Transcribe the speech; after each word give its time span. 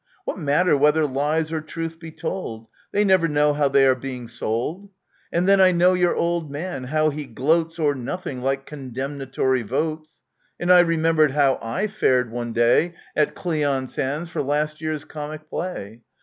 What 0.25 0.39
matter 0.39 0.75
whether 0.75 1.05
lies 1.05 1.51
or 1.51 1.61
truth 1.61 1.99
be 1.99 2.09
told— 2.11 2.65
They 2.91 3.03
never 3.03 3.27
know 3.27 3.53
how 3.53 3.67
they 3.67 3.85
are 3.85 3.93
being 3.93 4.27
sold! 4.27 4.89
And 5.31 5.47
then 5.47 5.61
I 5.61 5.71
know 5.71 5.93
your 5.93 6.15
old 6.15 6.49
man— 6.49 6.83
how 6.85 7.11
he 7.11 7.25
gloats 7.25 7.77
O'er 7.77 7.93
nothing 7.93 8.41
like 8.41 8.65
condemnatory 8.65 9.61
votes! 9.61 10.23
And 10.59 10.73
I 10.73 10.79
remembered 10.79 11.33
how 11.33 11.57
/ 11.87 11.89
fared 11.99 12.31
one 12.31 12.51
day 12.51 12.95
At 13.15 13.35
Cleon's 13.35 13.95
hands, 13.95 14.29
for 14.29 14.41
last 14.41 14.81
year's 14.81 15.05
comic 15.05 15.47
play. 15.47 16.01